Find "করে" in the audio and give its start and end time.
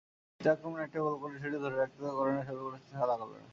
1.21-1.35